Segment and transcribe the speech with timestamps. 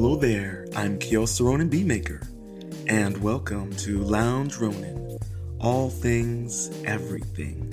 [0.00, 2.24] Hello there, I'm Kiosa Ronin Beatmaker,
[2.86, 5.18] and welcome to Lounge Ronin,
[5.58, 7.72] all things, everything.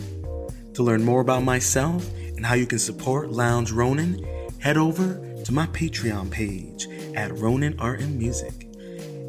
[0.74, 2.04] To learn more about myself
[2.36, 4.26] and how you can support Lounge Ronin,
[4.58, 8.70] head over to my Patreon page at Ronin Art and Music.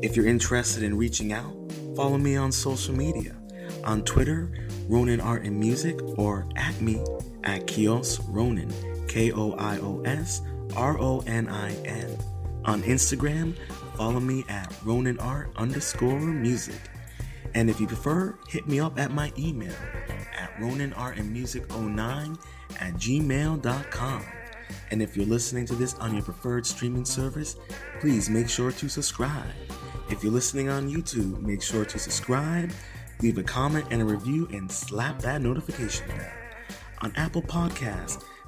[0.00, 1.54] If you're interested in reaching out,
[1.96, 3.36] follow me on social media.
[3.84, 4.50] On Twitter,
[4.88, 7.04] Ronin Art and Music, or at me
[7.44, 8.72] at Koios Ronin,
[9.06, 10.40] K O I O S
[10.74, 12.16] R O N I N.
[12.66, 13.56] On Instagram,
[13.96, 16.80] follow me at Ronin Art underscore music.
[17.54, 19.74] And if you prefer, hit me up at my email
[20.36, 22.38] at roninartandmusic09
[22.80, 24.24] at gmail.com.
[24.90, 27.56] And if you're listening to this on your preferred streaming service,
[28.00, 29.46] please make sure to subscribe.
[30.10, 32.72] If you're listening on YouTube, make sure to subscribe,
[33.22, 36.32] leave a comment and a review, and slap that notification bell.
[37.02, 38.24] On Apple Podcasts,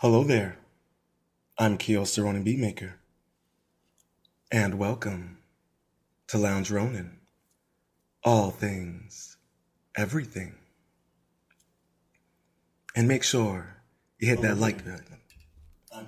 [0.00, 0.58] Hello there.
[1.58, 2.96] I'm Kiosa Ronin Beatmaker.
[4.52, 5.38] And welcome
[6.28, 7.16] to Lounge Ronin.
[8.22, 9.38] All things,
[9.96, 10.56] everything.
[12.94, 13.78] And make sure
[14.18, 15.16] you hit that like button.
[15.94, 16.06] And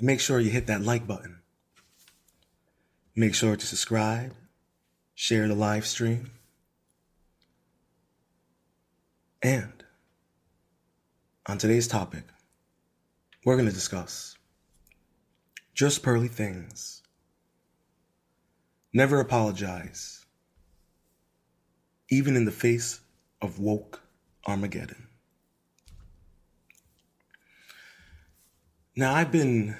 [0.00, 1.38] make sure you hit that like button.
[3.14, 4.34] Make sure to subscribe,
[5.14, 6.32] share the live stream.
[9.40, 9.84] And
[11.46, 12.24] on today's topic,
[13.44, 14.36] we're going to discuss
[15.74, 17.02] just pearly things.
[18.92, 20.26] Never apologize,
[22.10, 23.00] even in the face
[23.40, 24.02] of woke
[24.46, 25.06] Armageddon.
[28.96, 29.76] Now, I've been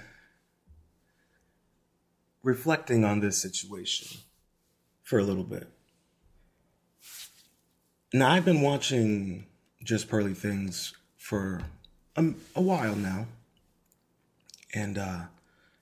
[2.43, 4.21] reflecting on this situation
[5.03, 5.69] for a little bit.
[8.15, 9.47] Now, I've been watching
[9.83, 11.63] Just Pearly Things for
[12.17, 13.27] a, a while now
[14.75, 15.23] and uh,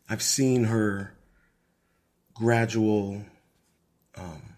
[0.08, 1.14] I've seen her
[2.34, 3.24] gradual
[4.16, 4.56] um,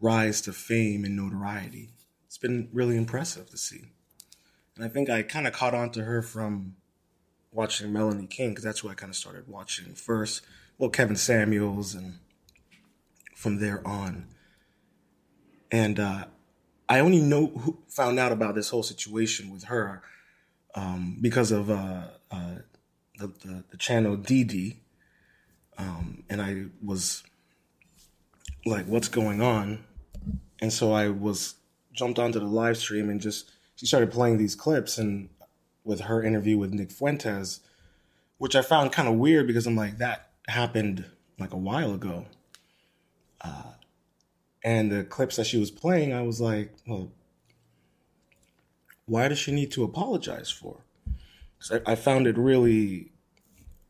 [0.00, 1.90] rise to fame and notoriety.
[2.26, 3.84] It's been really impressive to see,
[4.76, 6.76] and I think I kind of caught on to her from
[7.52, 10.42] watching Melanie King because that's who I kind of started watching first.
[10.78, 12.18] Well, Kevin Samuels, and
[13.34, 14.26] from there on,
[15.70, 16.24] and uh,
[16.88, 20.02] I only know who found out about this whole situation with her
[20.74, 22.54] um, because of uh, uh,
[23.18, 24.76] the, the, the channel DD,
[25.78, 27.22] um, and I was
[28.66, 29.84] like, "What's going on?"
[30.60, 31.54] And so I was
[31.92, 35.28] jumped onto the live stream and just she started playing these clips and
[35.84, 37.60] with her interview with Nick Fuentes,
[38.38, 41.04] which I found kind of weird because I'm like, that happened
[41.38, 42.26] like a while ago.
[43.40, 43.72] Uh,
[44.64, 47.12] and the clips that she was playing, I was like, well,
[49.06, 50.80] why does she need to apologize for?
[51.58, 53.12] Because I, I, found it really,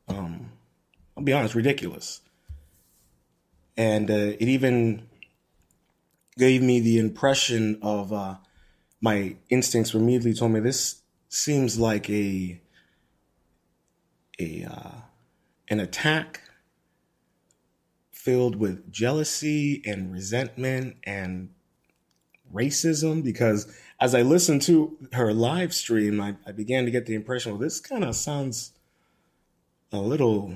[0.08, 0.50] um,
[1.16, 2.20] I'll be honest, ridiculous.
[3.76, 5.08] And uh, it even
[6.38, 8.36] gave me the impression of uh,
[9.00, 12.60] my instincts were immediately told me this seems like a
[14.40, 14.90] a uh,
[15.68, 16.40] an attack
[18.10, 21.50] filled with jealousy and resentment and
[22.54, 23.66] racism because
[24.00, 27.60] as I listened to her live stream, I, I began to get the impression, well,
[27.60, 28.72] this kind of sounds
[29.92, 30.54] a little,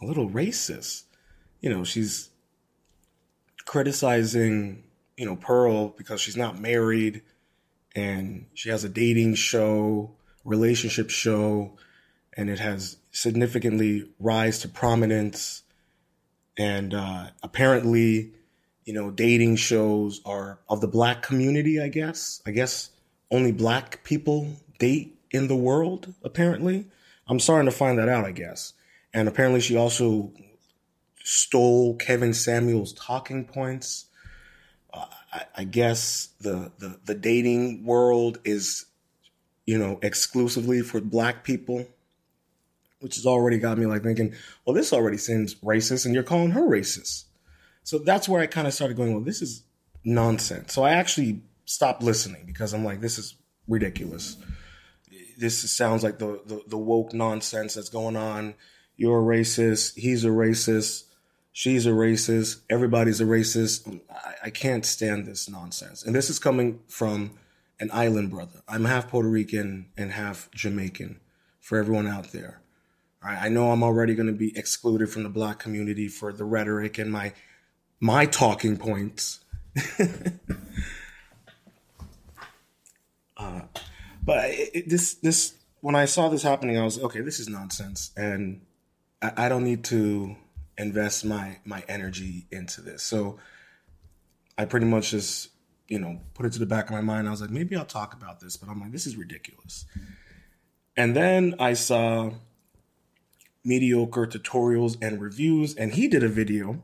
[0.00, 1.04] a little racist.
[1.60, 2.30] You know, she's
[3.64, 4.84] criticizing,
[5.16, 7.22] you know, Pearl because she's not married
[7.94, 10.10] and she has a dating show,
[10.44, 11.76] relationship show,
[12.36, 15.62] and it has significantly rise to prominence.
[16.56, 18.32] And uh, apparently,
[18.84, 22.42] you know, dating shows are of the black community, I guess.
[22.46, 22.90] I guess
[23.30, 26.86] only black people date in the world, apparently.
[27.28, 28.72] I'm starting to find that out, I guess.
[29.12, 30.32] And apparently she also
[31.22, 34.06] stole Kevin Samuel's talking points.
[34.92, 38.86] Uh, I, I, guess the, the, the dating world is,
[39.66, 41.86] you know, exclusively for black people,
[43.00, 44.34] which has already got me like thinking,
[44.64, 47.24] well, this already seems racist and you're calling her racist.
[47.82, 49.64] So that's where I kind of started going, well, this is
[50.04, 50.74] nonsense.
[50.74, 53.36] So I actually stopped listening because I'm like, this is
[53.68, 54.36] ridiculous.
[55.38, 58.54] this sounds like the, the, the woke nonsense that's going on.
[58.96, 59.96] You're a racist.
[59.96, 61.04] He's a racist.
[61.52, 62.60] She's a racist.
[62.68, 64.00] Everybody's a racist.
[64.10, 66.02] I, I can't stand this nonsense.
[66.02, 67.32] And this is coming from
[67.80, 68.62] an island brother.
[68.68, 71.20] I'm half Puerto Rican and half Jamaican
[71.60, 72.60] for everyone out there.
[73.22, 76.96] I know I'm already going to be excluded from the black community for the rhetoric
[76.96, 77.34] and my
[78.00, 79.44] my talking points.
[83.36, 83.60] uh,
[84.22, 87.20] but it, it, this this when I saw this happening, I was okay.
[87.20, 88.62] This is nonsense, and
[89.22, 90.36] I, I don't need to
[90.78, 93.02] invest my my energy into this.
[93.02, 93.38] So
[94.58, 95.50] I pretty much just
[95.88, 97.28] you know put it to the back of my mind.
[97.28, 99.84] I was like, maybe I'll talk about this, but I'm like, this is ridiculous.
[100.96, 102.32] And then I saw
[103.64, 106.82] mediocre tutorials and reviews, and he did a video,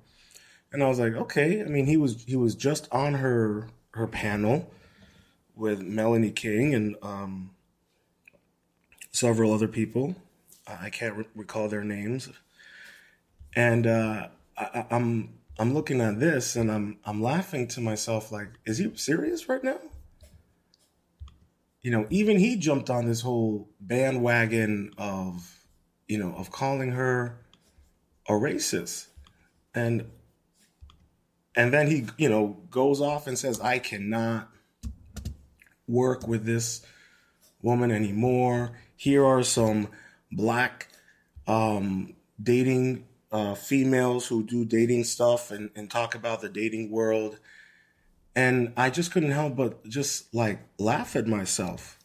[0.73, 1.61] and I was like, okay.
[1.61, 4.71] I mean, he was he was just on her her panel
[5.55, 7.51] with Melanie King and um,
[9.13, 10.17] several other people.
[10.67, 12.29] I can't re- recall their names,
[13.55, 18.49] and uh, I, I'm I'm looking at this and I'm I'm laughing to myself like,
[18.67, 19.79] is he serious right now?
[21.83, 25.67] You know, even he jumped on this whole bandwagon of,
[26.09, 27.39] you know, of calling her
[28.29, 29.07] a racist.
[29.73, 30.11] And
[31.57, 34.49] and then he, you know, goes off and says, I cannot
[35.89, 36.85] work with this
[37.63, 38.73] woman anymore.
[38.95, 39.89] Here are some
[40.31, 40.89] black
[41.47, 47.39] um, dating uh, females who do dating stuff and, and talk about the dating world.
[48.35, 51.99] And I just couldn't help but just like laugh at myself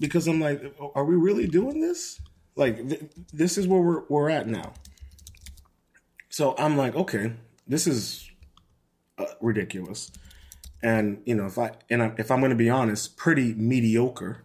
[0.00, 0.60] because I'm like,
[0.96, 2.20] are we really doing this?
[2.56, 4.72] Like, th- this is where we're, we're at now.
[6.28, 7.34] So I'm like, okay,
[7.68, 8.31] this is
[9.18, 10.10] uh, ridiculous.
[10.82, 14.42] And you know, if I and I, if I'm going to be honest, pretty mediocre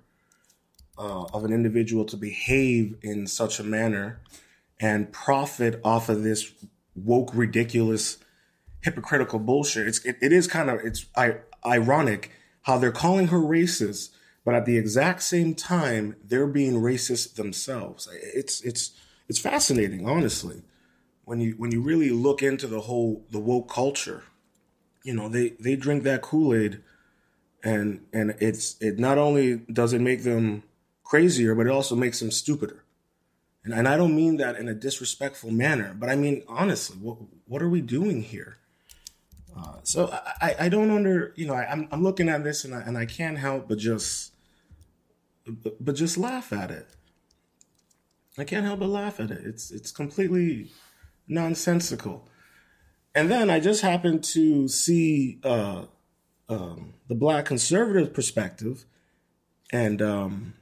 [0.97, 4.19] uh, of an individual to behave in such a manner
[4.79, 6.51] and profit off of this
[6.95, 8.17] woke, ridiculous,
[8.81, 9.87] hypocritical bullshit.
[9.87, 12.31] It's it, it is kind of it's I, ironic
[12.63, 14.09] how they're calling her racist,
[14.45, 18.07] but at the exact same time they're being racist themselves.
[18.13, 18.91] It's it's
[19.27, 20.63] it's fascinating, honestly,
[21.25, 24.23] when you when you really look into the whole the woke culture.
[25.07, 26.81] You know, they they drink that Kool Aid,
[27.63, 30.63] and and it's it not only does it make them
[31.05, 32.83] crazier, but it also makes them stupider.
[33.63, 37.19] And, and I don't mean that in a disrespectful manner, but I mean, honestly, what,
[37.47, 38.57] what are we doing here?
[39.57, 40.09] Uh, so
[40.41, 42.81] I, I don't under, you know, I, am I'm, I'm looking at this and I,
[42.81, 44.33] and I can't help but just,
[45.47, 46.87] but, but just laugh at it.
[48.37, 49.41] I can't help but laugh at it.
[49.45, 50.69] It's, it's completely
[51.27, 52.27] nonsensical.
[53.17, 55.85] And then I just happened to see uh,
[56.47, 58.85] um, the black conservative perspective,
[59.73, 60.53] and um,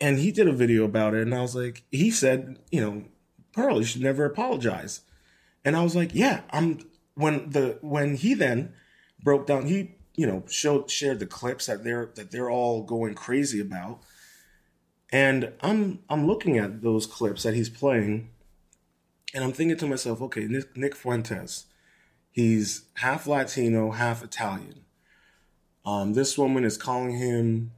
[0.00, 3.04] and he did a video about it and i was like he said you know
[3.52, 5.02] pearl you should never apologize.
[5.64, 6.80] And i was like yeah i'm
[7.14, 8.74] when the when he then
[9.22, 13.14] broke down he you know showed shared the clips that they're that they're all going
[13.14, 14.00] crazy about.
[15.12, 18.30] And i'm i'm looking at those clips that he's playing
[19.34, 21.66] and i'm thinking to myself okay nick, nick fuentes
[22.30, 24.84] he's half latino half italian
[25.86, 27.72] um, this woman is calling him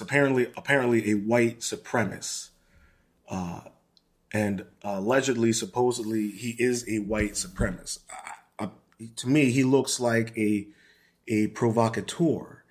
[0.00, 2.50] apparently apparently a white supremacist,
[3.28, 3.62] uh,
[4.32, 8.00] and allegedly, supposedly, he is a white supremacist.
[8.10, 8.68] Uh, uh,
[9.16, 10.68] to me, he looks like a
[11.28, 12.62] a provocateur,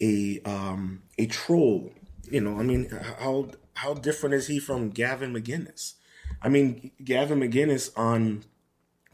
[0.00, 1.92] a um, a troll.
[2.30, 5.94] You know, I mean, how how different is he from Gavin McInnes?
[6.40, 8.44] I mean, Gavin McInnes on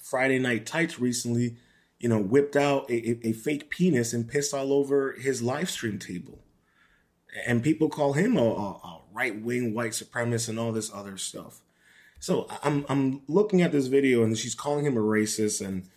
[0.00, 1.56] Friday Night Tights recently,
[1.98, 5.98] you know, whipped out a, a, fake penis and pissed all over his live stream
[5.98, 6.44] table
[7.46, 11.16] and people call him a, a, a right wing white supremacist and all this other
[11.16, 11.60] stuff.
[12.20, 15.88] So I'm I'm looking at this video and she's calling him a racist and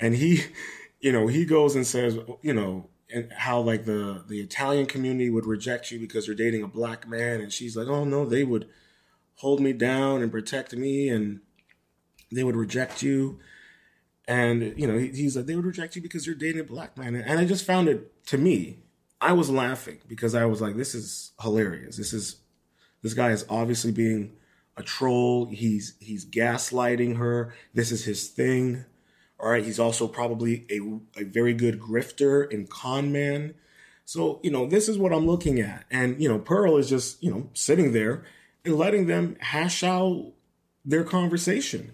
[0.00, 0.44] and he,
[1.00, 5.30] you know, he goes and says, you know, and how like the the Italian community
[5.30, 8.44] would reject you because you're dating a black man, and she's like, oh no, they
[8.44, 8.68] would
[9.36, 11.40] hold me down and protect me, and
[12.32, 13.38] they would reject you.
[14.28, 17.14] And you know, he's like, they would reject you because you're dating a black man,
[17.14, 18.78] and I just found it to me
[19.20, 21.96] I was laughing because I was like, this is hilarious.
[21.96, 22.36] This is
[23.02, 24.32] this guy is obviously being
[24.76, 25.46] a troll.
[25.46, 27.54] He's he's gaslighting her.
[27.72, 28.84] This is his thing.
[29.38, 29.64] All right.
[29.64, 33.54] He's also probably a, a very good grifter and con man.
[34.04, 35.84] So, you know, this is what I'm looking at.
[35.90, 38.24] And, you know, Pearl is just, you know, sitting there
[38.66, 40.32] and letting them hash out
[40.84, 41.92] their conversation.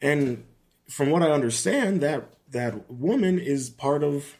[0.00, 0.44] And
[0.88, 4.36] from what I understand, that that woman is part of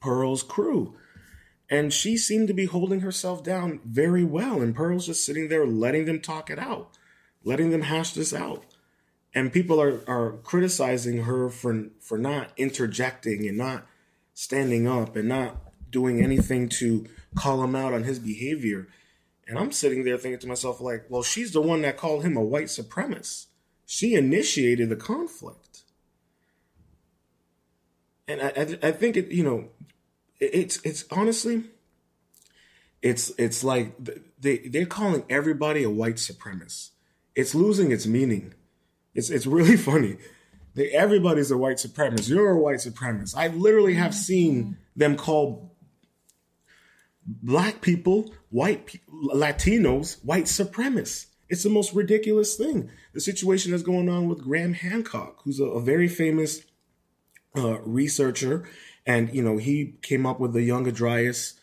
[0.00, 0.96] Pearl's crew
[1.70, 4.60] And she seemed to be holding herself down very well.
[4.62, 6.90] And Pearl's just sitting there letting them talk it out,
[7.44, 8.64] letting them hash this out.
[9.34, 13.86] And people are, are criticizing her for for not interjecting and not
[14.34, 15.56] standing up and not
[15.90, 18.88] doing anything to call him out on his behavior.
[19.46, 22.36] And I'm sitting there thinking to myself, like, well, she's the one that called him
[22.36, 23.46] a white supremacist.
[23.86, 25.82] She initiated the conflict.
[28.26, 29.68] And I, I, I think it, you know,
[30.40, 31.64] it's it's honestly,
[33.02, 33.94] it's it's like
[34.40, 36.90] they they're calling everybody a white supremacist.
[37.34, 38.54] It's losing its meaning.
[39.14, 40.16] It's it's really funny.
[40.74, 42.28] They, everybody's a white supremacist.
[42.28, 43.36] You're a white supremacist.
[43.36, 44.20] I literally have mm-hmm.
[44.20, 45.73] seen them call
[47.26, 51.26] black people, white Latinos, white supremacists.
[51.48, 52.90] It's the most ridiculous thing.
[53.12, 56.62] The situation that's going on with Graham Hancock, who's a, a very famous
[57.56, 58.64] uh, researcher,
[59.06, 61.54] and you know he came up with the Younger Dryas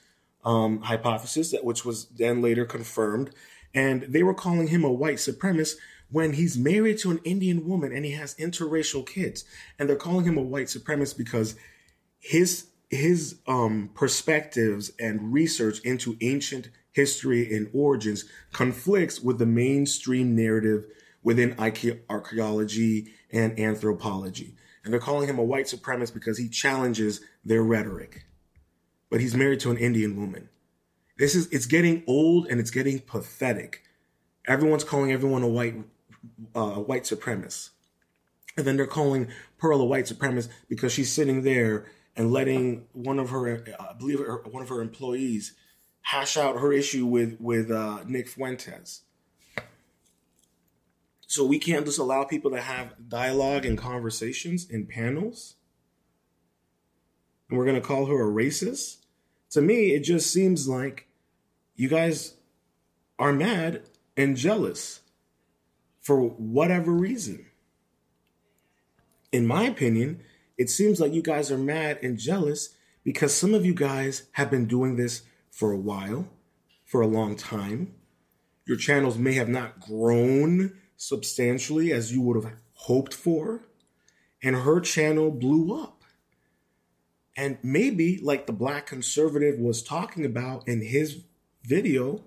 [0.46, 3.32] um, hypothesis, that which was then later confirmed,
[3.74, 5.76] and they were calling him a white supremacist
[6.12, 9.46] when he's married to an Indian woman and he has interracial kids,
[9.80, 11.56] and they're calling him a white supremacist because
[12.20, 20.36] his his um, perspectives and research into ancient history and origins conflicts with the mainstream
[20.36, 20.86] narrative
[21.24, 21.56] within
[22.10, 24.56] archaeology and anthropology.
[24.84, 28.26] And they're calling him a white supremacist because he challenges their rhetoric.
[29.10, 30.50] But he's married to an Indian woman.
[31.18, 33.84] This is it's getting old and it's getting pathetic.
[34.48, 35.76] Everyone's calling everyone a white
[36.56, 37.70] uh, white supremacist.
[38.58, 39.30] And then they're calling
[39.60, 44.20] Pearl a white supremacist because she's sitting there and letting one of her, I believe,
[44.50, 45.54] one of her employees
[46.02, 49.02] hash out her issue with with uh, Nick Fuentes.
[51.28, 55.56] So we can't just allow people to have dialogue and conversations in panels.
[57.50, 58.98] And we're going to call her a racist.
[59.52, 61.08] To me, it just seems like
[61.76, 62.34] you guys
[63.18, 63.84] are mad
[64.18, 65.02] and jealous
[66.02, 67.46] for whatever reason.
[69.32, 70.22] In my opinion,
[70.62, 74.52] it seems like you guys are mad and jealous because some of you guys have
[74.52, 76.28] been doing this for a while,
[76.86, 77.96] for a long time.
[78.68, 83.64] Your channels may have not grown substantially as you would have hoped for,
[84.44, 86.04] and her channel blew up.
[87.36, 91.24] And maybe, like the black conservative was talking about in his
[91.64, 92.24] video,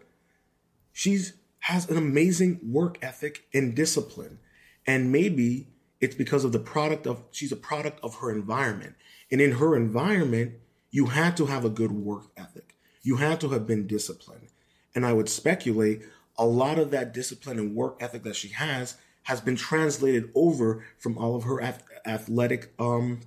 [0.92, 4.40] she's has an amazing work ethic and discipline.
[4.88, 5.68] And maybe
[6.04, 8.94] it's because of the product of she's a product of her environment.
[9.32, 10.56] And in her environment,
[10.90, 12.76] you had to have a good work ethic.
[13.02, 14.48] You had to have been disciplined.
[14.94, 16.02] And I would speculate
[16.36, 20.84] a lot of that discipline and work ethic that she has has been translated over
[20.98, 21.62] from all of her
[22.06, 23.20] athletic um,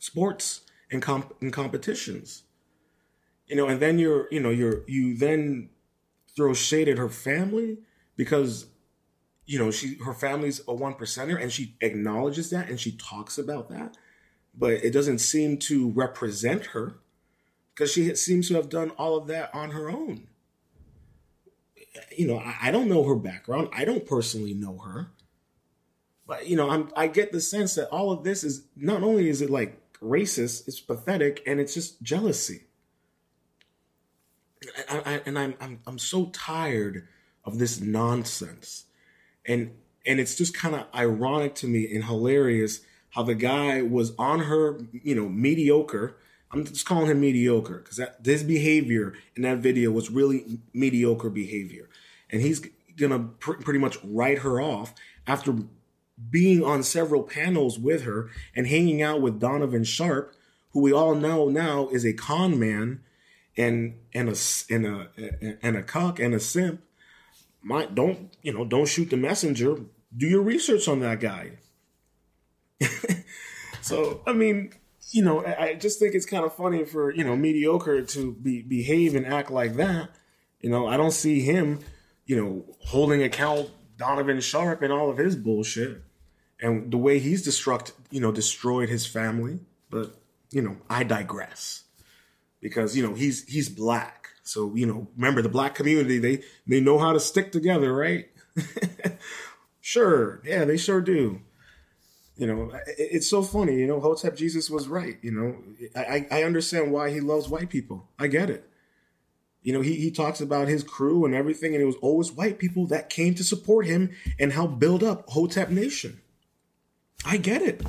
[0.00, 2.42] sports and, comp- and competitions.
[3.46, 5.70] You know, and then you're, you know, you're you then
[6.34, 7.78] throw shade at her family
[8.16, 8.66] because
[9.48, 13.38] you know, she her family's a one percenter and she acknowledges that and she talks
[13.38, 13.96] about that,
[14.54, 16.98] but it doesn't seem to represent her
[17.74, 20.28] because she seems to have done all of that on her own.
[22.14, 23.70] You know, I, I don't know her background.
[23.72, 25.12] I don't personally know her,
[26.26, 29.30] but you know, I'm I get the sense that all of this is not only
[29.30, 32.64] is it like racist, it's pathetic, and it's just jealousy.
[34.90, 37.08] I, I, and I'm I'm I'm so tired
[37.46, 38.84] of this nonsense
[39.48, 39.72] and
[40.06, 44.40] and it's just kind of ironic to me and hilarious how the guy was on
[44.40, 46.16] her, you know, mediocre.
[46.50, 51.30] I'm just calling him mediocre because that this behavior in that video was really mediocre
[51.30, 51.88] behavior,
[52.30, 52.60] and he's
[52.96, 54.94] gonna pr- pretty much write her off
[55.26, 55.56] after
[56.30, 60.34] being on several panels with her and hanging out with Donovan Sharpe,
[60.72, 63.00] who we all know now is a con man
[63.56, 64.36] and and a
[64.70, 65.08] and a
[65.62, 66.80] and a cuck and a simp
[67.68, 69.76] my don't you know don't shoot the messenger.
[70.16, 71.52] Do your research on that guy.
[73.88, 74.72] So i mean
[75.12, 78.32] you know I, I, just think it's kind of funny for you know mediocre to
[78.34, 80.10] be behave and act like that.
[80.60, 81.80] You know i don't see him
[82.26, 86.02] you know holding account donovan Sharpe and all of his bullshit.
[86.60, 89.60] And the way he's destruct you know destroyed his family.
[89.88, 90.16] But
[90.50, 91.84] you know i digress.
[92.60, 96.80] Because you know he's he's black so, you know, remember the black community, they they
[96.80, 98.28] know how to stick together, right?
[99.82, 100.40] sure.
[100.42, 101.42] Yeah, they sure do.
[102.38, 105.56] You know, it's so funny, you know, Hotep Jesus was right, you know.
[105.94, 108.08] I, I understand why he loves white people.
[108.18, 108.66] I get it.
[109.62, 112.58] You know, he, he talks about his crew and everything, and it was always white
[112.58, 116.22] people that came to support him and help build up Hotep Nation.
[117.22, 117.82] I get it.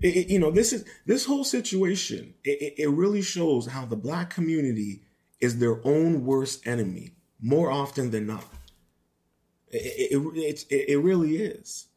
[0.00, 2.34] It, it, you know, this is this whole situation.
[2.42, 5.02] It, it really shows how the black community
[5.42, 8.46] is their own worst enemy more often than not.
[9.68, 11.88] It, it, it, it really is.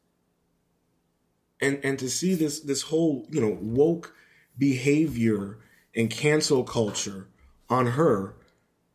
[1.62, 4.14] And and to see this this whole you know woke
[4.58, 5.60] behavior
[5.96, 7.28] and cancel culture
[7.70, 8.36] on her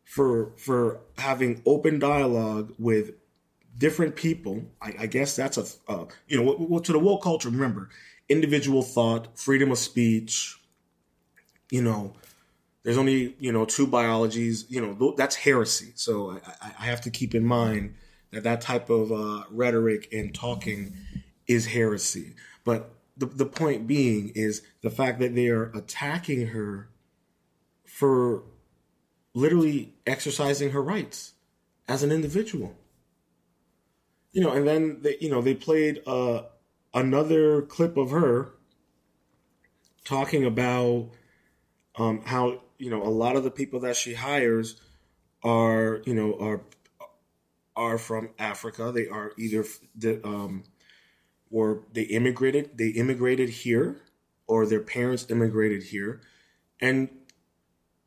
[0.03, 3.11] for for having open dialogue with
[3.77, 4.65] different people.
[4.81, 7.49] I, I guess that's a you know well, to the woke culture.
[7.49, 7.89] Remember,
[8.29, 10.57] individual thought, freedom of speech.
[11.71, 12.13] You know,
[12.83, 14.65] there's only you know two biologies.
[14.69, 15.91] You know that's heresy.
[15.95, 17.95] So I, I have to keep in mind
[18.31, 20.95] that that type of uh, rhetoric and talking
[21.47, 22.35] is heresy.
[22.63, 26.89] But the the point being is the fact that they are attacking her
[27.85, 28.43] for
[29.33, 31.33] literally exercising her rights
[31.87, 32.75] as an individual.
[34.31, 36.43] You know, and then they, you know they played uh,
[36.93, 38.53] another clip of her
[40.03, 41.09] talking about
[41.95, 44.81] um, how you know a lot of the people that she hires
[45.43, 46.61] are you know are
[47.75, 48.91] are from Africa.
[48.93, 50.63] They are either the um,
[51.51, 54.01] or they immigrated they immigrated here
[54.47, 56.21] or their parents immigrated here,
[56.81, 57.09] and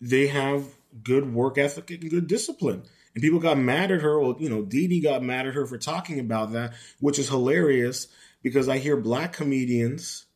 [0.00, 0.66] they have
[1.02, 2.82] good work ethic and good discipline.
[3.14, 4.20] And people got mad at her.
[4.20, 7.28] Well, you know, Dee Dee got mad at her for talking about that, which is
[7.28, 8.08] hilarious
[8.42, 10.26] because I hear black comedians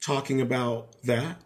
[0.00, 1.40] talking about that,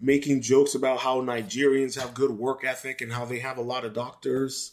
[0.00, 3.84] making jokes about how Nigerians have good work ethic and how they have a lot
[3.84, 4.72] of doctors.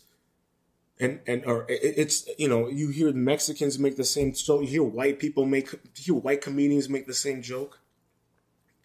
[1.00, 4.84] And and or it's you know you hear Mexicans make the same so you hear
[4.84, 7.80] white people make you hear white comedians make the same joke.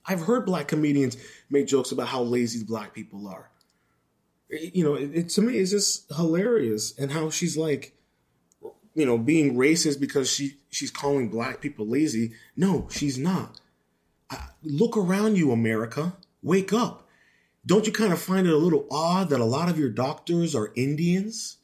[0.04, 1.16] I've heard black comedians
[1.48, 3.48] make jokes about how lazy black people are.
[4.50, 7.94] You know, it, it, to me it's just hilarious and how she's like,
[8.94, 12.32] you know, being racist because she she's calling black people lazy.
[12.56, 13.58] No, she's not.
[14.62, 16.14] look around you, America.
[16.42, 17.08] Wake up.
[17.64, 20.54] Don't you kind of find it a little odd that a lot of your doctors
[20.54, 21.58] are Indians?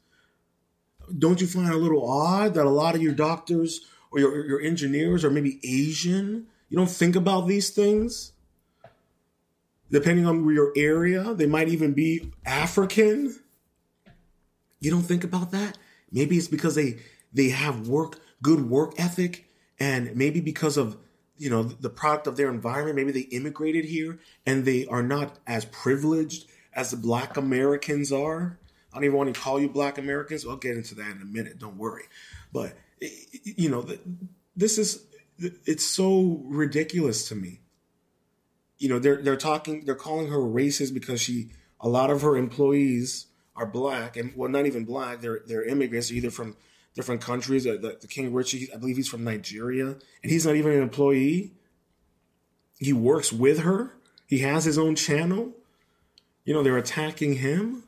[1.17, 4.45] Don't you find it a little odd that a lot of your doctors or your,
[4.45, 6.47] your engineers are maybe Asian?
[6.69, 8.31] You don't think about these things?
[9.91, 13.35] Depending on your area, they might even be African.
[14.79, 15.77] You don't think about that?
[16.11, 16.97] Maybe it's because they
[17.33, 19.49] they have work good work ethic
[19.79, 20.97] and maybe because of
[21.39, 25.39] you know the product of their environment maybe they immigrated here and they are not
[25.47, 28.59] as privileged as the black americans are.
[28.91, 30.45] I don't even want to call you black americans.
[30.45, 32.03] I'll get into that in a minute don't worry.
[32.53, 32.77] But
[33.43, 33.87] you know
[34.55, 35.05] this is
[35.39, 37.61] it's so ridiculous to me.
[38.77, 42.35] You know they're they're talking they're calling her racist because she a lot of her
[42.35, 46.55] employees are black and well not even black they're they're immigrants either from
[46.95, 47.65] different countries.
[47.65, 50.81] Uh, the, the King Richie, I believe he's from Nigeria, and he's not even an
[50.81, 51.53] employee.
[52.77, 53.95] He works with her.
[54.25, 55.53] He has his own channel.
[56.45, 57.83] You know, they're attacking him.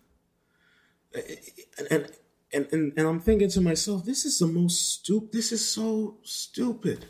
[1.90, 2.12] And
[2.54, 5.32] and and, and I'm thinking to myself, this is the most stupid.
[5.32, 7.06] This is so stupid.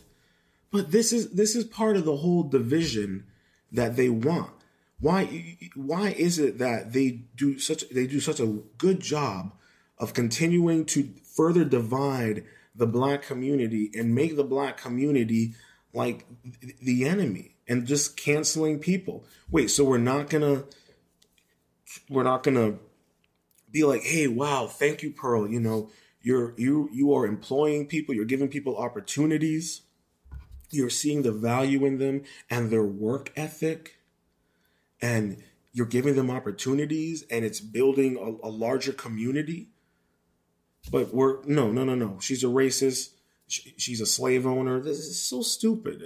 [0.71, 3.25] But this is this is part of the whole division
[3.71, 4.51] that they want.
[4.99, 9.53] Why why is it that they do such they do such a good job
[10.01, 12.43] of continuing to further divide
[12.75, 15.53] the black community and make the black community
[15.93, 16.25] like
[16.81, 19.23] the enemy and just canceling people.
[19.51, 20.63] Wait, so we're not gonna
[22.09, 22.75] we're not gonna
[23.69, 25.47] be like, hey, wow, thank you, Pearl.
[25.47, 29.81] You know, you're you you are employing people, you're giving people opportunities,
[30.71, 33.97] you're seeing the value in them and their work ethic,
[34.99, 39.70] and you're giving them opportunities, and it's building a, a larger community.
[40.89, 42.17] But we're no, no, no, no.
[42.19, 43.11] She's a racist.
[43.47, 44.79] She, she's a slave owner.
[44.79, 46.01] This is so stupid.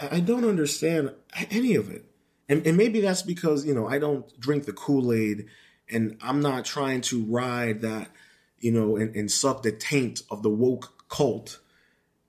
[0.00, 1.12] I don't understand
[1.50, 2.04] any of it.
[2.48, 5.46] And, and maybe that's because, you know, I don't drink the Kool Aid
[5.90, 8.10] and I'm not trying to ride that,
[8.58, 11.58] you know, and, and suck the taint of the woke cult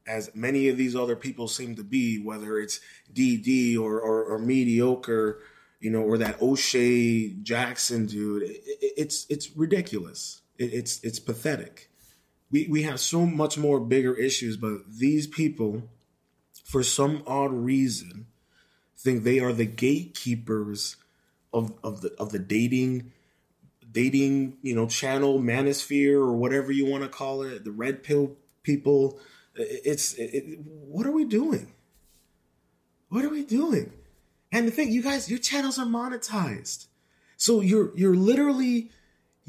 [0.09, 2.79] as many of these other people seem to be, whether it's
[3.13, 5.39] DD or, or, or mediocre,
[5.79, 8.43] you know, or that O'Shea Jackson dude.
[8.43, 10.41] It, it, it's, it's ridiculous.
[10.59, 11.89] It, it's it's pathetic.
[12.51, 15.89] We we have so much more bigger issues, but these people,
[16.63, 18.27] for some odd reason,
[18.99, 20.97] think they are the gatekeepers
[21.53, 23.11] of of the of the dating
[23.91, 28.35] dating you know channel manosphere or whatever you want to call it the red pill
[28.63, 29.19] people.
[29.55, 31.73] It's it, it, what are we doing?
[33.09, 33.93] What are we doing?
[34.51, 36.87] And the thing you guys your channels are monetized.
[37.37, 38.91] So you're you're literally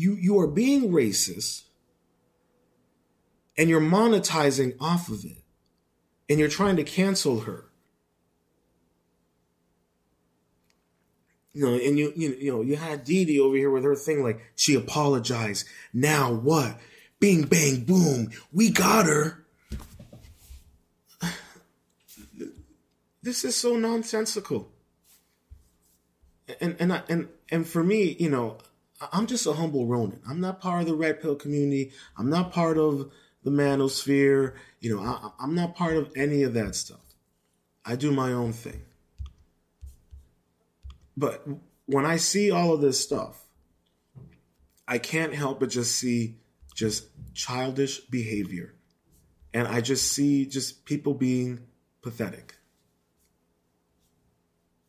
[0.01, 1.65] you you are being racist
[3.59, 5.43] and you're monetizing off of it
[6.29, 7.67] and you're trying to cancel her.
[11.53, 13.95] You know and you you, you know you had Dee Dee over here with her
[13.95, 15.67] thing like she apologized.
[15.93, 16.79] Now what?
[17.19, 18.31] Bing bang boom.
[18.53, 19.45] We got her.
[23.23, 24.73] This is so nonsensical.
[26.59, 28.57] And and I, and and for me you know
[29.13, 30.21] I'm just a humble Ronin.
[30.29, 31.93] I'm not part of the red pill community.
[32.17, 33.11] I'm not part of
[33.43, 34.55] the manosphere.
[34.81, 37.01] You know, I, I'm not part of any of that stuff.
[37.85, 38.83] I do my own thing.
[41.17, 41.47] But
[41.87, 43.47] when I see all of this stuff,
[44.87, 46.39] I can't help but just see
[46.75, 48.75] just childish behavior.
[49.53, 51.61] And I just see just people being
[52.03, 52.57] pathetic.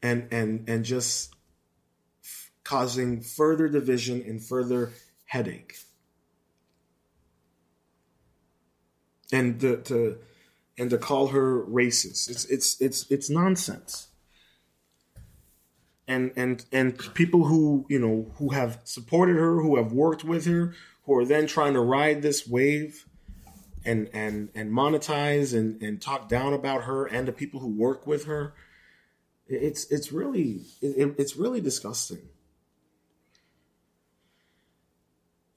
[0.03, 1.33] And and and just
[2.63, 4.91] causing further division and further
[5.25, 5.75] headache.
[9.31, 10.17] And to, to
[10.77, 12.29] and to call her racist.
[12.29, 14.07] It's it's it's it's nonsense.
[16.07, 20.45] And and and people who, you know, who have supported her, who have worked with
[20.45, 20.73] her,
[21.05, 23.05] who are then trying to ride this wave
[23.85, 28.05] and and and monetize and and talk down about her and the people who work
[28.05, 28.53] with her
[29.47, 32.21] it's it's really it, it's really disgusting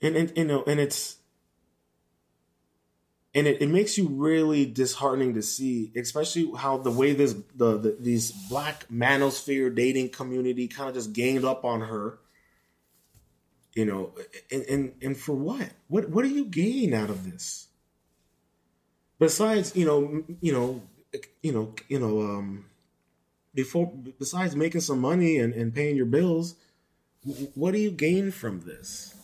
[0.04, 1.16] and and you know and it's
[3.34, 7.78] and it, it makes you really disheartening to see, especially how the way this the,
[7.78, 12.18] the these black manosphere dating community kind of just gained up on her.
[13.74, 14.12] You know,
[14.52, 15.70] and, and and for what?
[15.88, 17.66] What what do you gain out of this?
[19.18, 20.82] Besides, you know, you know,
[21.42, 22.66] you know, you know, um,
[23.52, 26.54] before besides making some money and, and paying your bills,
[27.54, 29.14] what do you gain from this?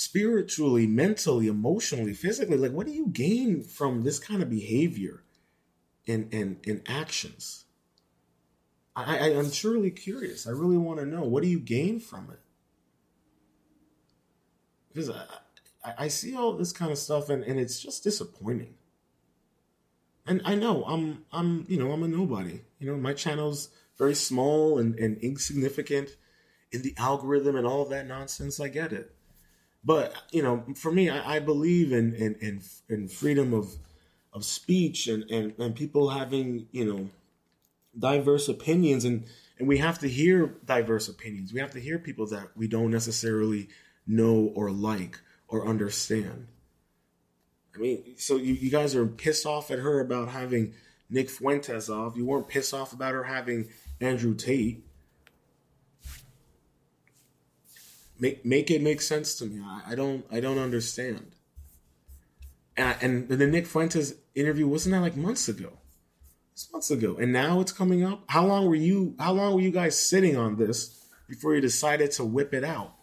[0.00, 5.24] Spiritually, mentally, emotionally, physically, like what do you gain from this kind of behavior
[6.08, 7.66] and and, and actions?
[8.96, 10.46] I, I, I'm truly curious.
[10.46, 12.40] I really want to know what do you gain from it?
[14.88, 18.76] Because I, I see all this kind of stuff and, and it's just disappointing.
[20.26, 22.62] And I know I'm I'm you know I'm a nobody.
[22.78, 26.16] You know my channel's very small and, and insignificant
[26.72, 28.60] in the algorithm and all that nonsense.
[28.60, 29.14] I get it.
[29.84, 33.76] But you know, for me, I, I believe in, in in in freedom of
[34.32, 37.10] of speech and, and and people having you know
[37.98, 39.24] diverse opinions and
[39.58, 41.52] and we have to hear diverse opinions.
[41.52, 43.68] We have to hear people that we don't necessarily
[44.06, 46.48] know or like or understand.
[47.74, 50.74] I mean, so you, you guys are pissed off at her about having
[51.10, 52.16] Nick Fuentes off.
[52.16, 53.68] You weren't pissed off about her having
[54.00, 54.84] Andrew Tate.
[58.20, 59.62] Make make it make sense to me.
[59.64, 61.32] I, I don't I don't understand.
[62.76, 65.72] And, and the Nick Fuentes interview wasn't that like months ago?
[66.52, 68.24] It's months ago, and now it's coming up.
[68.28, 69.14] How long were you?
[69.18, 72.94] How long were you guys sitting on this before you decided to whip it out?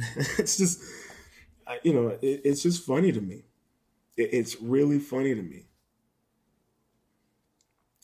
[0.38, 0.82] it's just,
[1.82, 3.44] you know, it, it's just funny to me.
[4.16, 5.66] It, it's really funny to me.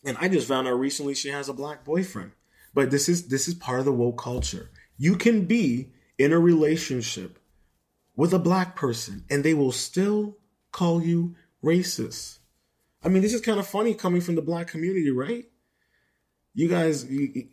[0.04, 2.32] And I just found out recently she has a black boyfriend.
[2.76, 4.70] But this is this is part of the woke culture.
[4.98, 7.38] You can be in a relationship
[8.14, 10.36] with a black person and they will still
[10.72, 12.36] call you racist.
[13.02, 15.46] I mean, this is kind of funny coming from the black community, right?
[16.52, 17.06] You guys,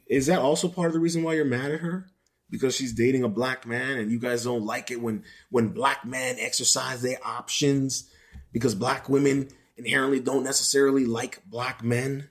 [0.08, 2.10] is that also part of the reason why you're mad at her?
[2.50, 6.04] Because she's dating a black man and you guys don't like it when when black
[6.04, 8.10] men exercise their options
[8.52, 12.28] because black women inherently don't necessarily like black men.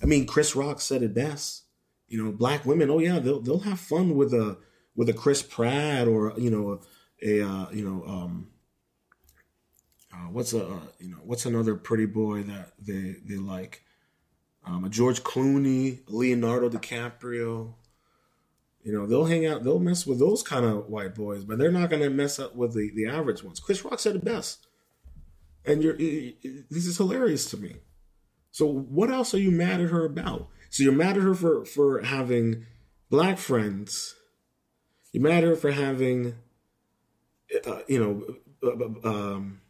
[0.00, 1.64] I mean, Chris Rock said it best
[2.08, 4.58] you know, black women, oh yeah, they'll they'll have fun with a
[4.94, 6.80] with a Chris Pratt or you know
[7.22, 8.48] a, uh, you know um
[10.12, 13.82] uh, what's a uh, you know what's another pretty boy that they they like
[14.66, 17.74] um, a George Clooney, Leonardo DiCaprio.
[18.82, 21.72] You know, they'll hang out, they'll mess with those kind of white boys, but they're
[21.72, 23.58] not going to mess up with the, the average ones.
[23.58, 24.66] Chris Rock said it best.
[25.64, 27.76] And you're, this is hilarious to me.
[28.52, 30.48] So, what else are you mad at her about?
[30.70, 32.66] So you're mad at her for for having
[33.10, 34.14] black friends.
[35.12, 36.34] You're mad at her for having,
[37.66, 39.60] uh, you know, uh, um,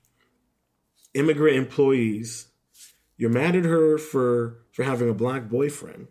[1.15, 2.49] immigrant employees.
[3.17, 6.09] You're mad at her for for having a black boyfriend.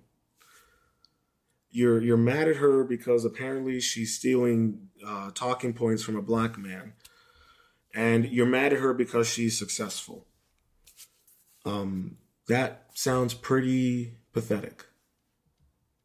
[1.69, 6.57] You're you're mad at her because apparently she's stealing uh, talking points from a black
[6.57, 6.93] man,
[7.93, 10.25] and you're mad at her because she's successful.
[11.65, 12.17] Um,
[12.47, 14.85] that sounds pretty pathetic.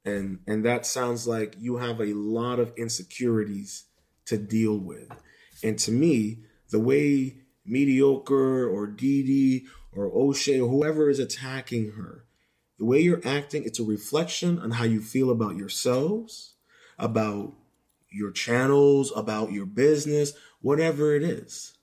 [0.04, 3.86] And and that sounds like you have a lot of insecurities
[4.26, 5.10] to deal with.
[5.64, 12.24] And to me, the way mediocre or Dee or O'Shea or whoever is attacking her,
[12.78, 16.54] the way you're acting, it's a reflection on how you feel about yourselves,
[16.98, 17.54] about
[18.12, 21.76] your channels, about your business, whatever it is.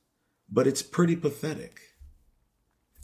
[0.49, 1.81] But it's pretty pathetic,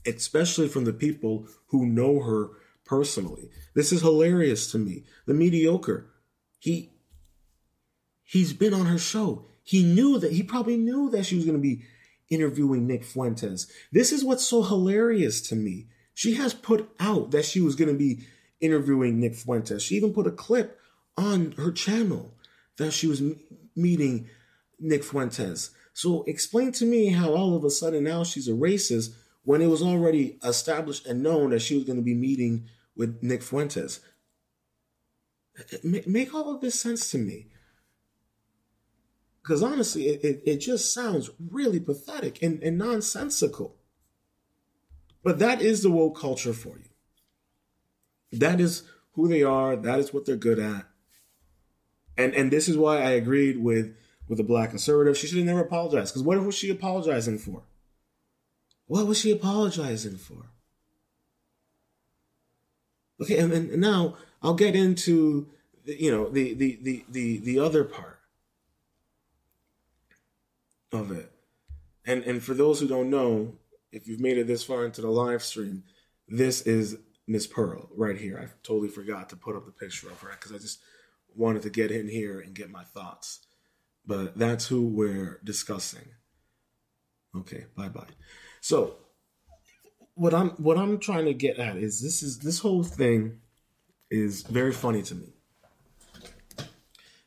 [0.08, 3.50] especially from the people who know her personally.
[3.76, 5.04] This is hilarious to me.
[5.26, 6.10] The mediocre,
[6.60, 6.91] he
[8.24, 9.46] he's been on her show.
[9.63, 11.84] He knew that he probably knew that she was going to be
[12.30, 13.67] interviewing Nick Fuentes.
[13.91, 15.88] This is what's so hilarious to me.
[16.13, 18.26] She has put out that she was going to be
[18.60, 19.84] interviewing Nick Fuentes.
[19.84, 20.80] She even put a clip
[21.17, 22.34] on her channel
[22.78, 23.39] that she was m-
[23.76, 24.30] meeting
[24.80, 25.72] Nick Fuentes.
[25.93, 29.67] So explain to me how all of a sudden now she's a racist when it
[29.67, 33.99] was already established and known that she was going to be meeting with Nick Fuentes.
[35.84, 37.47] Make all of this sense to me.
[39.41, 43.75] Because honestly, it, it, it, just sounds really pathetic and, and nonsensical.
[45.21, 48.39] But that is the woke culture for you.
[48.39, 49.75] That is who they are.
[49.75, 50.86] That is what they're good at.
[52.17, 53.95] And and this is why I agreed with
[54.27, 55.17] with the black conservative.
[55.17, 56.13] She should have never apologized.
[56.13, 57.63] Because what was she apologizing for?
[58.88, 60.52] What was she apologizing for?
[63.22, 65.48] Okay, and, and now I'll get into
[65.86, 68.19] you know the the the the the other part
[70.91, 71.32] of it.
[72.06, 73.54] And and for those who don't know,
[73.91, 75.84] if you've made it this far into the live stream,
[76.28, 78.38] this is Miss Pearl right here.
[78.38, 80.80] I totally forgot to put up the picture of her because I just
[81.36, 83.39] wanted to get in here and get my thoughts.
[84.06, 86.10] But that's who we're discussing.
[87.36, 88.08] Okay, bye bye.
[88.63, 88.95] So
[90.13, 93.41] what I'm what I'm trying to get at is this is this whole thing
[94.10, 95.34] is very funny to me.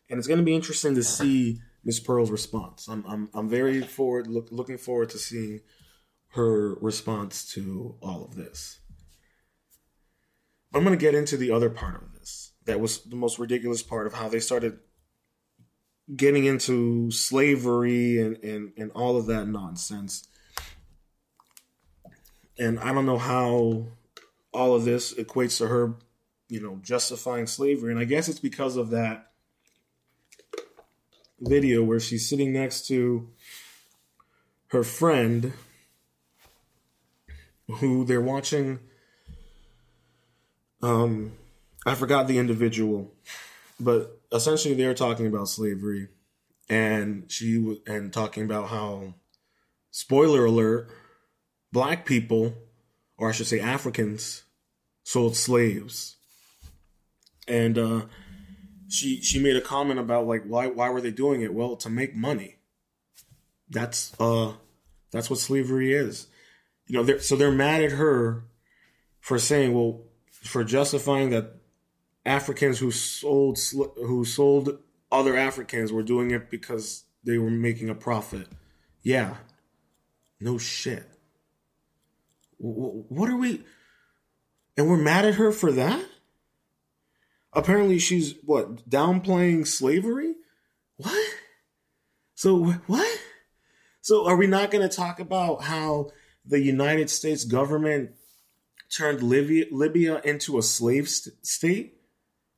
[0.09, 2.88] And it's going to be interesting to see Miss Pearl's response.
[2.88, 5.61] I'm I'm I'm very forward look, looking forward to seeing
[6.29, 8.81] her response to all of this.
[10.72, 12.53] I'm going to get into the other part of this.
[12.64, 14.79] That was the most ridiculous part of how they started
[16.14, 20.27] getting into slavery and, and, and all of that nonsense.
[22.59, 23.87] And I don't know how
[24.53, 25.95] all of this equates to her,
[26.49, 27.92] you know, justifying slavery.
[27.92, 29.33] And I guess it's because of that
[31.40, 33.29] video where she's sitting next to
[34.69, 35.53] her friend
[37.69, 38.79] who they're watching
[40.83, 41.33] um
[41.85, 43.14] I forgot the individual,
[43.79, 46.09] but essentially they were talking about slavery
[46.69, 49.14] and she was and talking about how
[49.92, 50.90] spoiler alert
[51.77, 52.55] black people
[53.19, 54.45] or I should say Africans
[55.03, 56.17] sold slaves.
[57.47, 58.01] And uh
[58.89, 61.53] she she made a comment about like why why were they doing it?
[61.53, 62.57] Well, to make money.
[63.69, 64.55] That's uh
[65.11, 66.29] that's what slavery is.
[66.87, 68.45] You know, they're, so they're mad at her
[69.21, 71.57] for saying, well, for justifying that
[72.25, 73.59] Africans who sold
[73.97, 74.79] who sold
[75.12, 78.49] other Africans were doing it because they were making a profit.
[79.03, 79.35] Yeah.
[80.41, 81.15] No shit.
[82.59, 83.64] What are we
[84.77, 86.05] and we're mad at her for that?
[87.57, 90.35] apparently she's what downplaying slavery?
[90.99, 91.35] What?
[92.35, 93.19] So what?
[94.03, 96.11] So are we not going to talk about how
[96.45, 98.11] the united states government
[98.95, 101.99] turned libya, libya into a slave st- state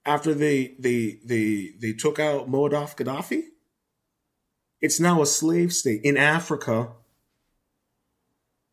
[0.05, 3.45] after they they they they took out Muammar Gaddafi?
[4.81, 6.91] It's now a slave state in africa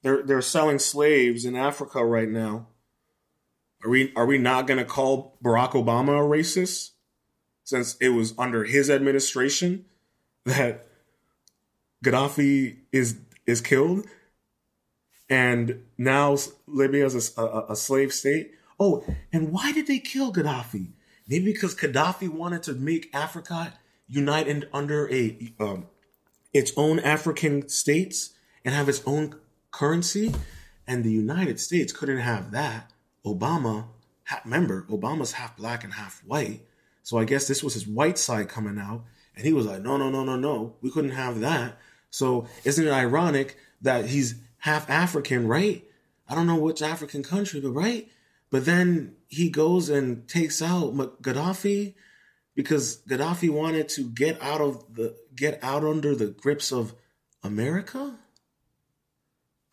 [0.05, 2.67] they're they're selling slaves in africa right now
[3.85, 6.91] are we are we not going to call Barack Obama a racist
[7.63, 9.85] since it was under his administration
[10.45, 10.87] that
[12.03, 14.07] Gaddafi is is killed
[15.29, 16.37] and now
[16.67, 18.51] Libya is a, a, a slave state?
[18.79, 20.93] Oh, and why did they kill Gaddafi?
[21.27, 23.73] Maybe because Gaddafi wanted to make Africa
[24.07, 25.87] unite under a um,
[26.53, 28.31] its own African states
[28.63, 29.35] and have its own
[29.75, 30.33] currency,
[30.87, 32.91] and the United States couldn't have that.
[33.25, 33.87] Obama,
[34.45, 36.61] remember, Obama's half black and half white.
[37.03, 39.03] So I guess this was his white side coming out.
[39.35, 40.75] And he was like, no, no, no, no, no.
[40.81, 41.77] We couldn't have that.
[42.09, 45.83] So isn't it ironic that he's half African, right?
[46.29, 48.09] I don't know which African country, but right?
[48.49, 51.95] But then he goes and takes out Gaddafi
[52.55, 56.95] because Gaddafi wanted to get out of the get out under the grips of
[57.43, 58.17] America.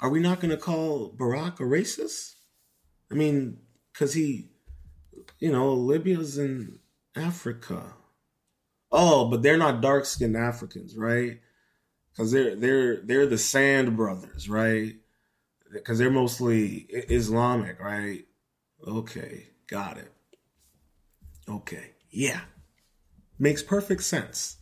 [0.03, 2.35] Are we not going to call Barack a racist?
[3.11, 3.59] I mean,
[3.93, 4.51] because he,
[5.39, 6.81] you know, Libya's in
[7.17, 7.95] Africa.
[8.91, 11.41] Oh, but they're not dark skinned Africans, right?
[12.11, 14.97] Because they're they're they're the Sand Brothers, right?
[15.73, 18.27] Because they're mostly Islamic, right?
[18.87, 20.13] Okay, Got it.
[21.49, 21.93] Okay.
[22.11, 22.43] Yeah.
[23.39, 24.59] Makes perfect sense.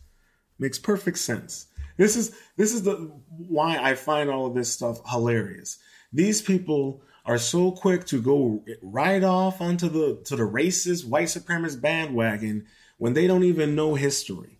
[0.57, 1.67] Makes perfect sense.
[1.97, 5.77] This is this is the why I find all of this stuff hilarious.
[6.13, 11.27] These people are so quick to go right off onto the to the racist white
[11.27, 12.65] supremacist bandwagon
[12.97, 14.59] when they don't even know history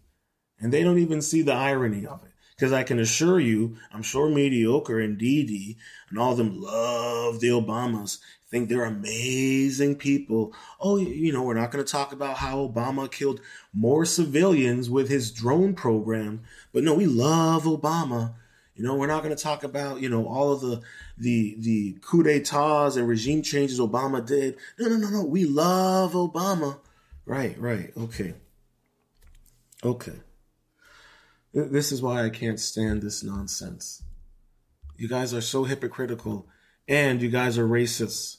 [0.60, 2.32] and they don't even see the irony of it.
[2.56, 5.78] Because I can assure you, I'm sure mediocre and DD
[6.10, 8.20] and all of them love the Obamas,
[8.52, 10.54] think they're amazing people.
[10.80, 13.40] Oh, you know, we're not going to talk about how Obama killed
[13.74, 16.42] more civilians with his drone program,
[16.74, 18.34] but no, we love Obama.
[18.76, 20.82] You know, we're not going to talk about you know all of the
[21.18, 24.58] the the coup d'états and regime changes Obama did.
[24.78, 25.26] No, no, no, no.
[25.26, 26.80] We love Obama.
[27.26, 27.92] Right, right.
[27.98, 28.34] Okay.
[29.84, 30.20] Okay.
[31.54, 34.04] This is why I can't stand this nonsense.
[34.96, 36.48] You guys are so hypocritical
[36.88, 38.38] and you guys are racist.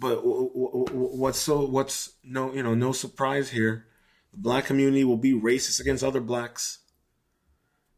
[0.00, 3.86] But what's so what's no you know no surprise here.
[4.32, 6.78] The black community will be racist against other blacks.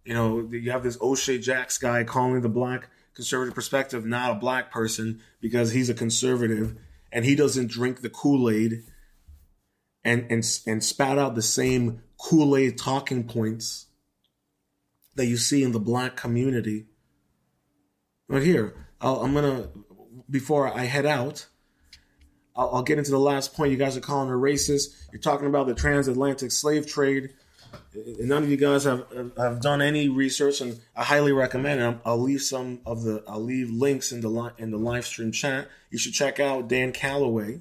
[0.04, 4.40] You know, you have this O'Shea Jacks guy calling the black conservative perspective not a
[4.40, 6.76] black person because he's a conservative
[7.12, 8.82] and he doesn't drink the Kool-Aid
[10.02, 13.86] and and and spat out the same Kool Aid talking points
[15.14, 16.86] that you see in the black community.
[18.28, 19.68] But here, i am gonna
[20.28, 21.46] before I head out,
[22.54, 23.72] I'll, I'll, get into the last point.
[23.72, 25.10] You guys are calling her racist.
[25.10, 27.30] You're talking about the transatlantic slave trade.
[27.94, 32.00] None of you guys have have done any research, and I highly recommend it.
[32.04, 35.68] I'll leave some of the I'll leave links in the in the live stream chat.
[35.90, 37.60] You should check out Dan Calloway.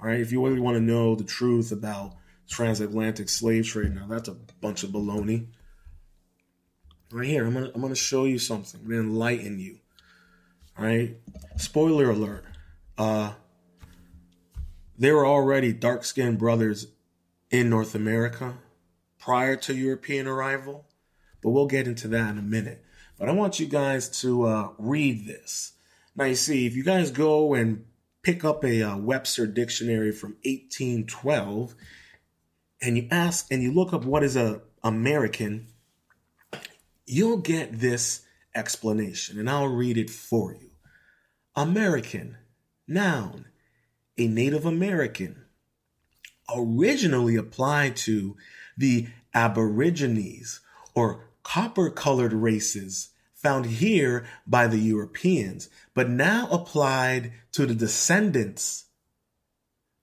[0.00, 2.14] All right, if you really want to know the truth about
[2.48, 3.94] transatlantic slave trade.
[3.94, 5.46] Now that's a bunch of baloney.
[7.10, 8.80] Right here, I'm gonna I'm gonna show you something.
[8.82, 9.78] I'm gonna enlighten you.
[10.78, 11.16] All right.
[11.56, 12.44] Spoiler alert.
[12.98, 13.32] Uh
[14.98, 16.88] there were already dark skinned brothers
[17.50, 18.58] in North America
[19.18, 20.86] prior to European arrival,
[21.42, 22.84] but we'll get into that in a minute.
[23.18, 25.72] But I want you guys to uh, read this.
[26.16, 27.84] Now, you see, if you guys go and
[28.22, 31.74] pick up a uh, Webster dictionary from 1812
[32.82, 35.68] and you ask and you look up what is a American,
[37.06, 40.70] you'll get this explanation, and I'll read it for you.
[41.56, 42.36] American,
[42.86, 43.46] noun,
[44.16, 45.44] a Native American,
[46.54, 48.36] originally applied to
[48.76, 50.60] the Aborigines
[50.94, 58.86] or copper colored races found here by the Europeans, but now applied to the descendants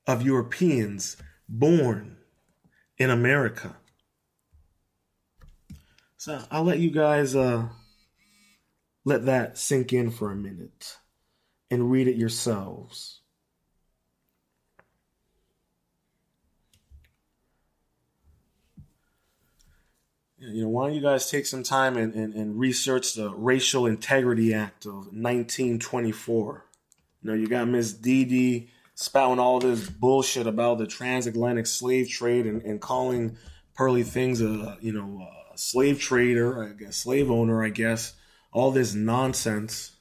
[0.05, 1.17] of Europeans
[1.49, 2.17] born
[2.97, 3.77] in America.
[6.17, 7.69] So I'll let you guys uh,
[9.03, 10.97] let that sink in for a minute
[11.71, 13.20] and read it yourselves.
[20.43, 23.85] You know, why don't you guys take some time and, and, and research the Racial
[23.85, 26.65] Integrity Act of 1924?
[27.21, 32.09] You know, you got Miss Dee Dee spouting all this bullshit about the transatlantic slave
[32.09, 33.37] trade and, and calling
[33.75, 38.13] Pearly Things a you know a slave trader, I guess slave owner, I guess.
[38.51, 39.91] All this nonsense.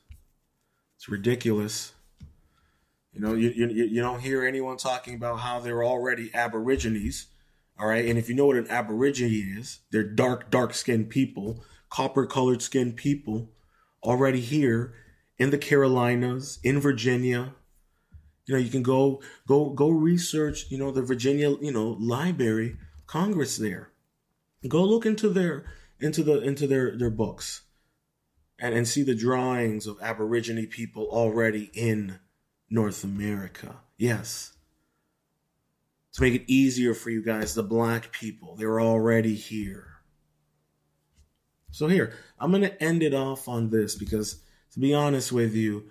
[0.97, 1.93] It's ridiculous.
[3.13, 7.27] You know, you, you, you don't hear anyone talking about how they're already Aborigines.
[7.81, 8.05] All right.
[8.05, 12.61] And if you know what an Aborigine is, they're dark, dark skinned people, copper colored
[12.61, 13.53] skinned people
[14.03, 14.93] already here
[15.39, 17.55] in the Carolinas, in Virginia,
[18.47, 22.77] you know, you can go go go research, you know, the Virginia, you know, Library
[23.07, 23.93] Congress there.
[24.69, 25.65] Go look into their
[26.01, 27.63] into the into their their books
[28.59, 32.19] and, and see the drawings of Aborigine people already in
[32.69, 33.77] North America.
[33.97, 34.53] Yes.
[36.15, 39.87] To make it easier for you guys, the black people, they're already here.
[41.71, 44.43] So here, I'm going to end it off on this because
[44.73, 45.85] to be honest with you,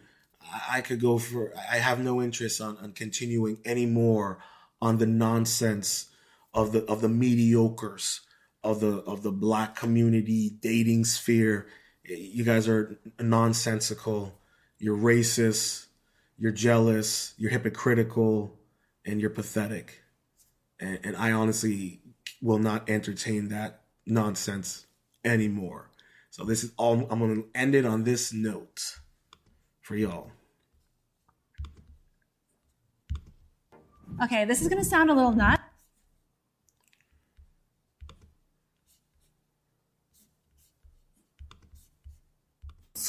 [0.70, 1.54] I could go for.
[1.72, 4.40] I have no interest on, on continuing anymore
[4.82, 6.10] on the nonsense
[6.54, 8.22] of the of the mediocres
[8.64, 11.68] of the of the black community dating sphere.
[12.04, 14.40] You guys are nonsensical.
[14.78, 15.86] You're racist.
[16.38, 17.34] You're jealous.
[17.38, 18.58] You're hypocritical,
[19.06, 19.99] and you're pathetic.
[20.80, 22.02] And, and I honestly
[22.42, 24.86] will not entertain that nonsense
[25.24, 25.90] anymore.
[26.30, 27.08] So this is all.
[27.10, 29.00] I'm going to end it on this note
[29.82, 30.32] for y'all.
[34.24, 35.64] Okay, this is going to sound a little nuts.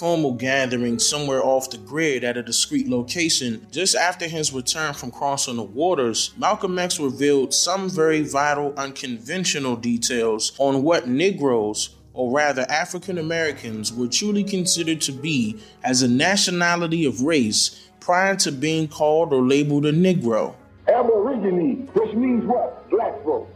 [0.01, 5.11] Formal gathering somewhere off the grid at a discreet location, just after his return from
[5.11, 12.35] crossing the waters, Malcolm X revealed some very vital, unconventional details on what Negroes or
[12.35, 18.51] rather African Americans, were truly considered to be as a nationality of race prior to
[18.51, 20.55] being called or labeled a Negro.
[20.89, 22.89] Aborigine, which means what?
[22.89, 23.53] Black folks.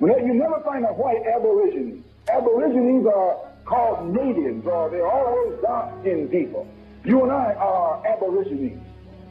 [0.00, 2.04] You never find a white aborigine.
[2.28, 6.68] Aborigines are called natives, or they're always dark-skinned people.
[7.04, 8.84] You and I are aborigines,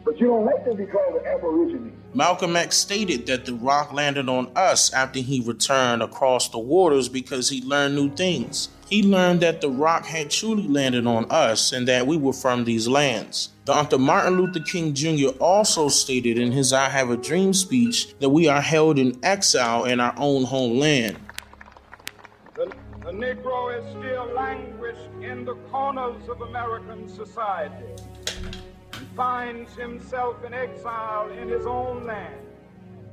[0.03, 1.95] but you don't like to be called an aborigine.
[2.15, 7.07] Malcolm X stated that the rock landed on us after he returned across the waters
[7.07, 8.69] because he learned new things.
[8.89, 12.65] He learned that the rock had truly landed on us and that we were from
[12.65, 13.49] these lands.
[13.65, 13.99] Dr.
[13.99, 15.29] Martin Luther King Jr.
[15.39, 19.85] also stated in his I Have a Dream speech that we are held in exile
[19.85, 21.17] in our own homeland.
[23.03, 27.87] The, Negro is still languished in the corners of American society
[28.93, 32.35] and finds himself in exile in his own land.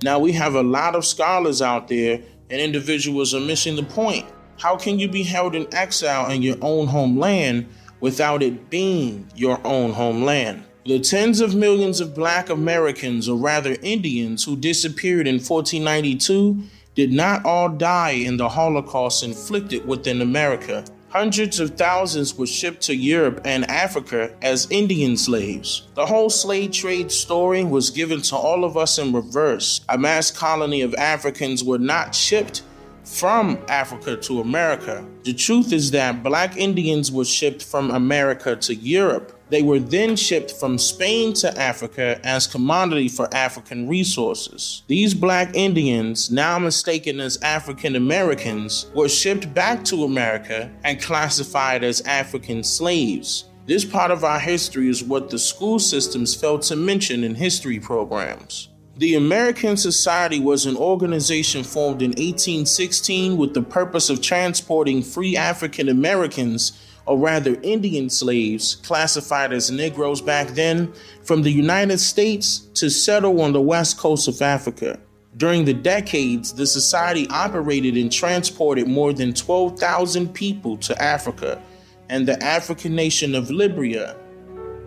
[0.02, 2.20] Now, we have a lot of scholars out there,
[2.50, 4.26] and individuals are missing the point.
[4.58, 7.66] How can you be held in exile in your own homeland
[8.00, 10.64] without it being your own homeland?
[10.84, 16.62] The tens of millions of black Americans, or rather Indians, who disappeared in 1492
[16.98, 20.84] did not all die in the Holocaust inflicted within America.
[21.10, 25.86] Hundreds of thousands were shipped to Europe and Africa as Indian slaves.
[25.94, 29.80] The whole slave trade story was given to all of us in reverse.
[29.88, 32.64] A mass colony of Africans were not shipped
[33.04, 35.06] from Africa to America.
[35.22, 39.37] The truth is that black Indians were shipped from America to Europe.
[39.50, 44.82] They were then shipped from Spain to Africa as commodity for African resources.
[44.88, 51.82] These black Indians, now mistaken as African Americans, were shipped back to America and classified
[51.82, 53.44] as African slaves.
[53.66, 57.78] This part of our history is what the school systems failed to mention in history
[57.78, 58.68] programs.
[58.96, 65.36] The American Society was an organization formed in 1816 with the purpose of transporting free
[65.36, 66.72] African Americans
[67.08, 70.92] or rather Indian slaves, classified as Negroes back then,
[71.24, 75.00] from the United States to settle on the west coast of Africa.
[75.38, 81.62] During the decades, the society operated and transported more than 12,000 people to Africa,
[82.10, 84.14] and the African nation of Liberia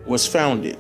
[0.05, 0.77] was founded.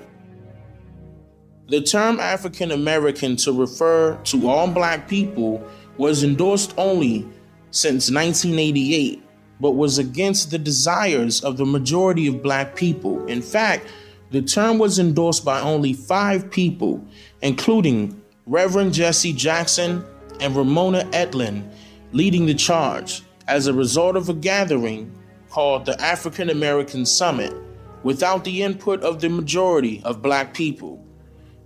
[1.69, 5.65] The term African American to refer to all black people
[5.97, 7.27] was endorsed only
[7.71, 9.20] since 1988
[9.61, 13.23] but was against the desires of the majority of black people.
[13.27, 13.85] In fact,
[14.31, 17.05] the term was endorsed by only five people,
[17.41, 20.03] including Reverend Jesse Jackson
[20.39, 21.71] and Ramona Edelin,
[22.11, 25.13] leading the charge as a result of a gathering
[25.49, 27.53] called the African American Summit
[28.03, 31.05] without the input of the majority of black people.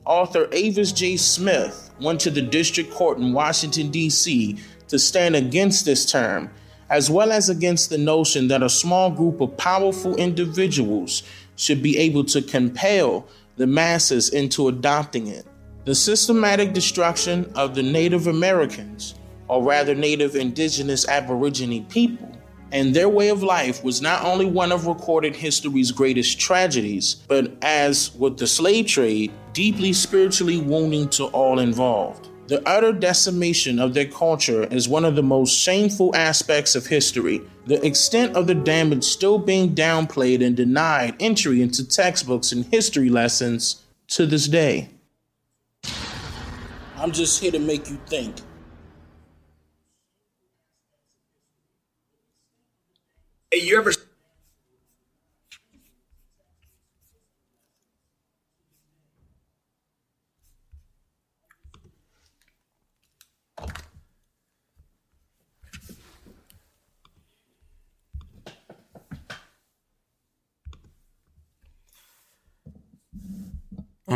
[0.05, 1.15] Author Avis J.
[1.15, 4.57] Smith went to the district court in Washington, D.C.
[4.89, 6.51] to stand against this term
[6.89, 11.23] as well as against the notion that a small group of powerful individuals
[11.55, 13.27] should be able to compel
[13.57, 15.45] the masses into adopting it.
[15.85, 19.15] The systematic destruction of the Native Americans,
[19.47, 22.31] or rather Native Indigenous Aborigine people,
[22.71, 27.51] and their way of life was not only one of recorded history's greatest tragedies, but
[27.61, 32.29] as with the slave trade, deeply spiritually wounding to all involved.
[32.47, 37.41] The utter decimation of their culture is one of the most shameful aspects of history.
[37.65, 43.09] The extent of the damage still being downplayed and denied entry into textbooks and history
[43.09, 44.89] lessons to this day.
[46.97, 48.35] I'm just here to make you think.
[53.49, 53.91] Hey, you ever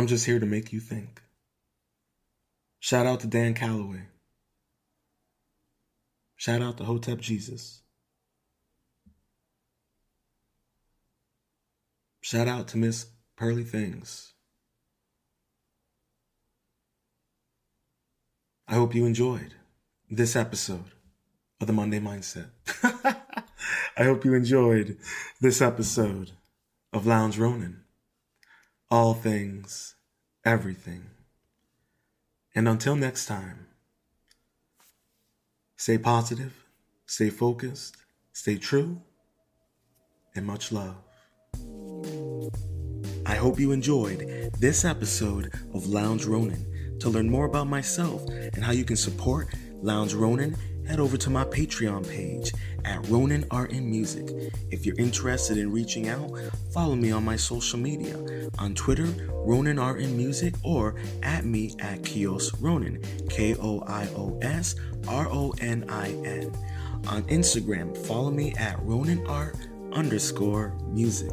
[0.00, 1.20] I'm just here to make you think.
[2.78, 4.04] Shout out to Dan Calloway.
[6.36, 7.82] Shout out to Hotep Jesus.
[12.22, 14.32] Shout out to Miss Pearly Things.
[18.66, 19.52] I hope you enjoyed
[20.10, 20.92] this episode
[21.60, 22.48] of the Monday Mindset.
[23.98, 24.96] I hope you enjoyed
[25.42, 26.30] this episode
[26.90, 27.82] of Lounge Ronin
[28.90, 29.94] all things,
[30.44, 31.04] everything.
[32.56, 33.68] And until next time,
[35.76, 36.52] stay positive,
[37.06, 37.96] stay focused,
[38.32, 39.00] stay true,
[40.34, 40.96] and much love.
[43.26, 46.66] I hope you enjoyed this episode of Lounge Ronin.
[47.00, 49.48] To learn more about myself and how you can support
[49.80, 50.54] Lounge Ronin,
[50.86, 52.52] head over to my Patreon page
[52.84, 54.52] at Ronin Art and Music.
[54.70, 56.30] If you're interested in reaching out,
[56.72, 58.16] follow me on my social media
[58.58, 64.08] on Twitter, Ronin Art and Music, or at me at Koios Ronin, K O I
[64.16, 64.74] O S
[65.08, 66.52] R O N I N.
[67.08, 69.56] On Instagram, follow me at Ronin Art
[69.92, 71.30] underscore music.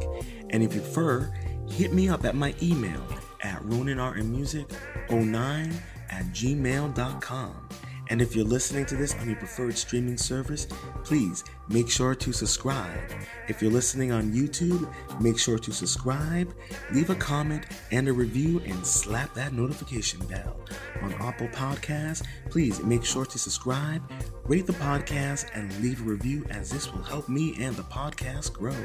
[0.49, 1.31] And if you prefer,
[1.69, 3.01] hit me up at my email
[3.41, 5.73] at roninartandmusic09
[6.09, 7.69] at gmail.com.
[8.09, 10.67] And if you're listening to this on your preferred streaming service,
[11.03, 12.99] please make sure to subscribe.
[13.47, 14.91] If you're listening on YouTube,
[15.21, 16.53] make sure to subscribe,
[16.91, 20.57] leave a comment and a review, and slap that notification bell.
[21.01, 24.01] On Apple Podcasts, please make sure to subscribe,
[24.45, 28.53] rate the podcast, and leave a review as this will help me and the podcast
[28.53, 28.75] grow.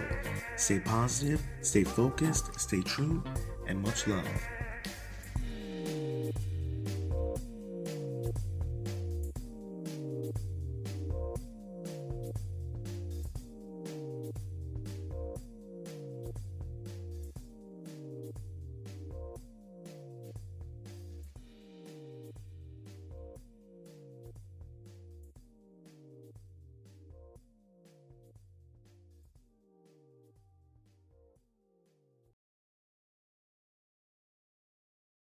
[0.57, 3.23] Stay positive, stay focused, stay true,
[3.66, 4.27] and much love.